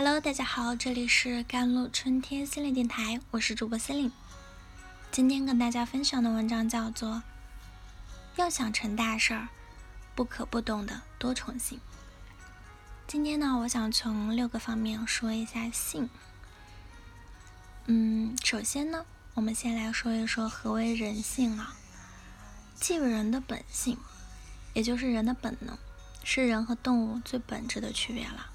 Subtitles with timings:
[0.00, 4.12] Hello，大家好，这里是甘露春天心灵电台，我是主播心灵。
[5.10, 7.14] 今天跟大家分享的文章叫做
[8.36, 9.48] 《要想成大事儿，
[10.14, 11.78] 不可不懂的多重性》。
[13.08, 16.08] 今天呢，我想从六个方面说一下性。
[17.86, 21.74] 嗯，首先呢，我们先来说一说何为人性啊？
[22.76, 23.98] 即人的本性，
[24.74, 25.76] 也就是人的本能，
[26.22, 28.52] 是人和动物最本质的区别了。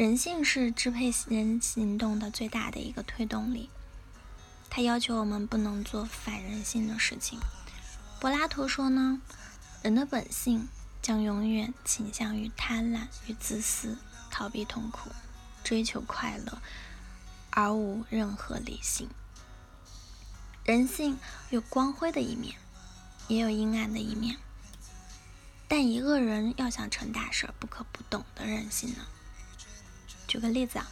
[0.00, 3.68] 人性是支配人行动的最大的一个推动力，
[4.70, 7.38] 它要求我们不能做反人性的事情。
[8.18, 9.20] 柏拉图说呢，
[9.82, 10.66] 人的本性
[11.02, 13.98] 将永远倾向于贪婪与自私，
[14.30, 15.10] 逃避痛苦，
[15.62, 16.62] 追求快乐，
[17.50, 19.06] 而无任何理性。
[20.64, 21.18] 人性
[21.50, 22.54] 有光辉的一面，
[23.28, 24.38] 也有阴暗的一面，
[25.68, 29.04] 但一个人要想成大事，不可不懂得人性呢。
[30.30, 30.86] 举个例子啊，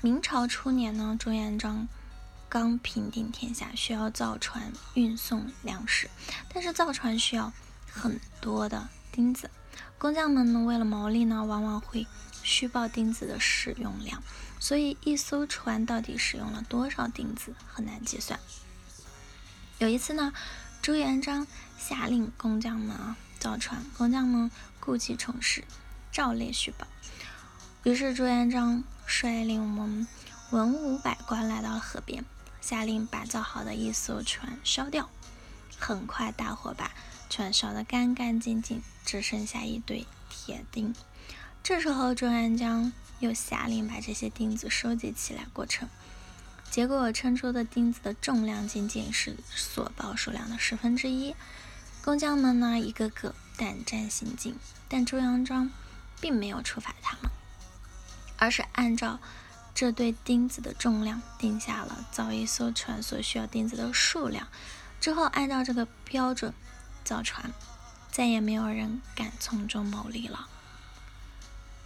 [0.00, 1.88] 明朝初年呢，朱元璋
[2.48, 6.08] 刚平定天下，需要造船运送粮食，
[6.52, 7.52] 但是造船需要
[7.90, 9.50] 很多的钉子，
[9.98, 12.06] 工匠们呢为了牟利呢，往往会
[12.44, 14.22] 虚报钉子的使用量，
[14.60, 18.38] 所以一艘船到底使用了多少钉子很难计算。
[19.80, 20.32] 有一次呢，
[20.80, 21.44] 朱元璋
[21.76, 25.64] 下令工匠们啊造船，工匠们故技重施，
[26.12, 26.86] 照例虚报。
[27.84, 30.08] 于是朱元璋率领我们
[30.48, 32.24] 文武百官来到河边，
[32.62, 35.10] 下令把造好的一艘船烧掉。
[35.78, 36.92] 很快，大火把
[37.28, 40.94] 船烧得干干净净，只剩下一堆铁钉。
[41.62, 45.86] 这时候，朱元璋又下令把这些钉子收集起来过称。
[46.70, 51.36] 结果称出的钉子的重量仅仅是所报数量的十分之一。
[52.02, 54.56] 工匠们呢，一个个胆战心惊，
[54.88, 55.70] 但朱元璋
[56.18, 57.30] 并没有处罚他们。
[58.36, 59.18] 而是按照
[59.74, 64.48] 这对钉子的重量定下了造一艘船所需要钉子的数量，
[65.00, 66.54] 之后按照这个标准
[67.04, 67.52] 造船，
[68.10, 70.48] 再也没有人敢从中牟利了。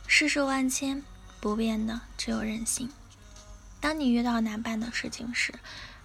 [0.06, 1.03] 世事万千，
[1.41, 2.91] 不变的只有人性。
[3.81, 5.54] 当你遇到难办的事情时，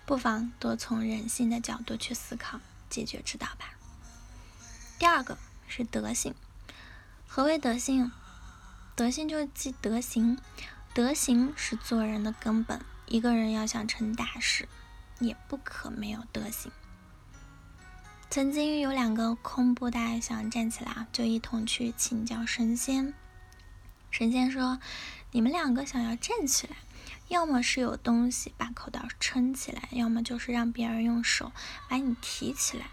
[0.06, 2.59] 不妨多从人性的角度去思考
[2.90, 3.74] 解决之道吧。
[5.00, 5.38] 第二个
[5.68, 6.36] 是德性，
[7.28, 8.12] 何为德性？
[8.96, 10.38] 德性就是即德行，
[10.94, 12.80] 德行是做人的根本。
[13.08, 14.70] 一个人要想成大事，
[15.20, 16.72] 也不可没有德行。
[18.30, 23.14] 曾经有两个空布袋想站起来，就一同去请教神仙。
[24.12, 24.80] 神仙说
[25.32, 26.76] ：“你们两个想要站起来，
[27.28, 31.52] 要么是有东西把口袋撑起来，要么就是让别人用手
[31.90, 32.86] 把你提起来。”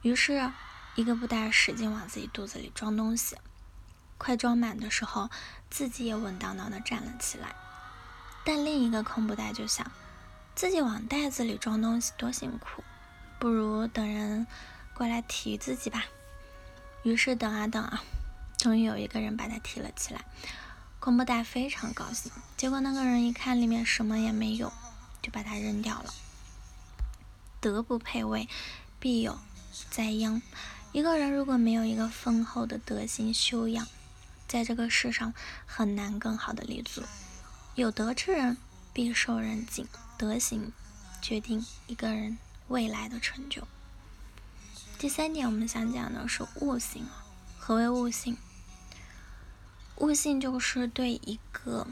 [0.00, 0.50] 于是，
[0.94, 3.36] 一个布袋使劲往自己肚子里装东西。
[4.20, 5.30] 快装满的时候，
[5.70, 7.56] 自己也稳当当的站了起来。
[8.44, 9.90] 但另一个空布袋就想，
[10.54, 12.84] 自己往袋子里装东西多辛苦，
[13.38, 14.46] 不如等人
[14.92, 16.04] 过来提自己吧。
[17.02, 18.02] 于是等啊等啊，
[18.58, 20.22] 终于有一个人把他提了起来。
[20.98, 24.70] 空布袋非常高兴，结果那个人一看里面什么也没有，
[25.22, 26.12] 就把它扔掉了。
[27.58, 28.46] 德不配位，
[28.98, 29.38] 必有
[29.90, 30.42] 灾殃。
[30.92, 33.86] 一个人如果没有一个丰厚的德行修养，
[34.50, 35.32] 在这个世上
[35.64, 37.04] 很难更好的立足。
[37.76, 38.56] 有德之人
[38.92, 39.86] 必受人敬，
[40.18, 40.72] 德行
[41.22, 43.68] 决定一个人未来的成就。
[44.98, 47.06] 第三点，我们想讲的是悟性。
[47.60, 48.36] 何为悟性？
[49.98, 51.86] 悟性就是对一个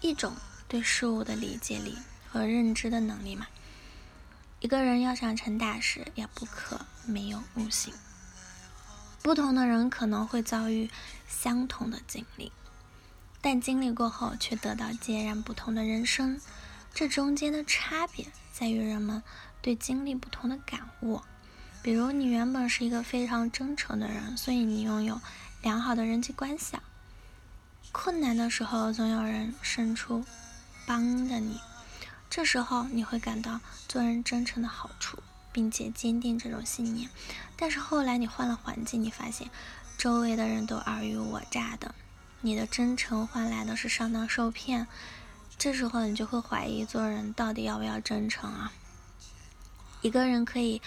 [0.00, 0.36] 一种
[0.68, 1.98] 对事物的理解力
[2.30, 3.48] 和认知的能力嘛。
[4.60, 7.92] 一个人要想成大事，也不可没有悟性。
[9.22, 10.90] 不同的人可能会遭遇
[11.28, 12.50] 相同的经历，
[13.40, 16.40] 但经历过后却得到截然不同的人生。
[16.92, 19.22] 这中间的差别在于人们
[19.62, 21.20] 对经历不同的感悟。
[21.82, 25.20] 比如，你原本是一个非常真诚的人，所以你拥有
[25.62, 26.76] 良好的人际关系。
[27.92, 30.24] 困难的时候，总有人伸出
[30.86, 31.60] 帮着你，
[32.28, 35.18] 这时候你会感到做人真诚的好处。
[35.52, 37.10] 并且坚定这种信念，
[37.56, 39.50] 但是后来你换了环境，你发现
[39.98, 41.94] 周围的人都尔虞我诈的，
[42.40, 44.86] 你的真诚换来的是上当受骗，
[45.58, 48.72] 这时候你就会怀疑做人到底要不要真诚啊？
[50.02, 50.80] 一个人可以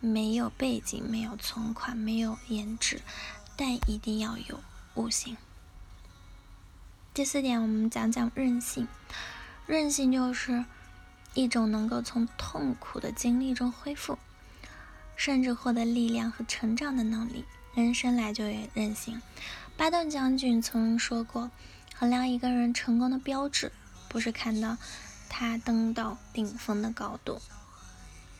[0.00, 3.00] 没有背景、没有存款、没有颜值，
[3.56, 4.60] 但一定要有
[4.94, 5.36] 悟性。
[7.14, 8.88] 第四点，我们讲讲韧性，
[9.66, 10.64] 韧性就是。
[11.34, 14.18] 一种能够从痛苦的经历中恢复，
[15.16, 17.44] 甚至获得力量和成长的能力。
[17.74, 19.22] 人生来就有韧性。
[19.76, 21.50] 巴顿将军曾说过
[21.94, 23.70] ：“衡量一个人成功的标志，
[24.08, 24.76] 不是看到
[25.28, 27.40] 他登到顶峰的高度，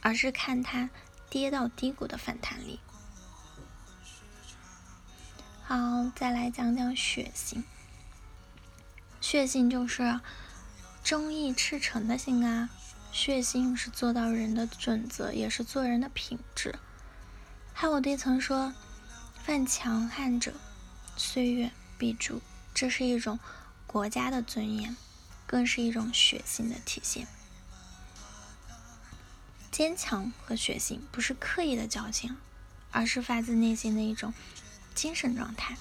[0.00, 0.91] 而是看他
[1.31, 2.81] 跌到低谷的反弹力。
[5.62, 7.62] 好，再来讲讲血性。
[9.20, 10.19] 血性就是
[11.03, 12.71] 忠义赤诚的心啊。
[13.11, 16.79] 血性是做到人的准则，也是做人的品质。
[17.73, 18.75] 汉武帝曾说
[19.45, 20.53] ：“犯强悍者，
[21.17, 22.43] 岁月必诛。”
[22.75, 23.39] 这是一种
[23.87, 24.95] 国家的尊严，
[25.47, 27.27] 更是一种血性的体现。
[29.73, 32.37] 坚强和血性不是刻意的矫情，
[32.91, 34.35] 而是发自内心的一种
[34.94, 35.77] 精神状态。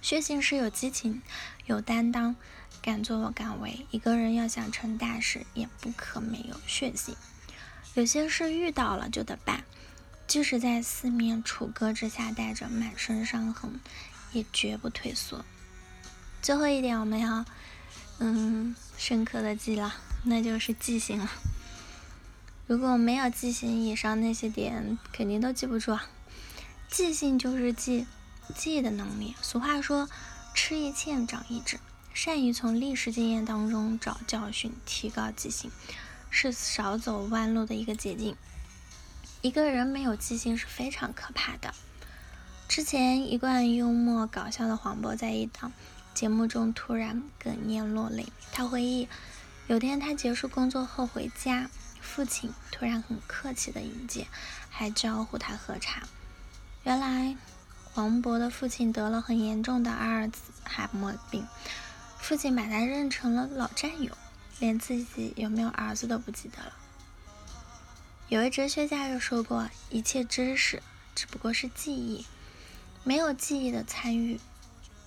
[0.00, 1.20] 血性是有激情、
[1.66, 2.36] 有担当。
[2.82, 7.14] 敢作敢为，一个人要想成大事，也不可没有血性。
[7.94, 9.62] 有些事遇到了就得办，
[10.26, 13.78] 即使在四面楚歌之下带着满身伤痕，
[14.32, 15.44] 也绝不退缩。
[16.42, 17.44] 最后一点，我们要
[18.18, 19.94] 嗯深刻的记了，
[20.24, 21.30] 那就是记性了。
[22.66, 26.08] 如果没有记性，以上那些点肯定都记不住啊。
[26.88, 28.06] 记性就是记
[28.56, 29.36] 记忆的能力。
[29.40, 30.08] 俗话说，
[30.52, 31.78] 吃一堑长一智。
[32.14, 35.70] 善于从历史经验当中找教训，提高记性，
[36.30, 38.36] 是少走弯路的一个捷径。
[39.40, 41.74] 一个人没有记性是非常可怕的。
[42.68, 45.72] 之前一贯幽默搞笑的黄渤在一档
[46.14, 48.26] 节目中突然哽咽落泪。
[48.52, 49.08] 他回忆，
[49.66, 51.68] 有天他结束工作后回家，
[52.00, 54.26] 父亲突然很客气的迎接，
[54.70, 56.02] 还招呼他喝茶。
[56.84, 57.36] 原来
[57.92, 61.46] 黄渤的父亲得了很严重的阿尔兹海默病。
[62.22, 64.16] 父亲把他认成了老战友，
[64.60, 66.72] 连自己有没有儿子都不记得了。
[68.28, 70.80] 有位哲学家又说过：“一切知识
[71.16, 72.24] 只不过是记忆，
[73.02, 74.40] 没有记忆的参与，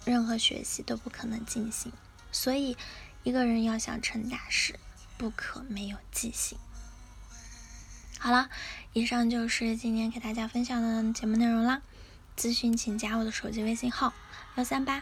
[0.04, 1.92] 任何学习都不可能进行。
[2.34, 2.78] 所以，
[3.24, 4.78] 一个人要想成大事，
[5.18, 6.58] 不可没有记性。”
[8.20, 8.50] 好了，
[8.92, 11.82] 以上就是今天给大家分享的节目内容啦。
[12.38, 14.14] 咨询请加我的手机微信号：
[14.56, 15.02] 幺三八。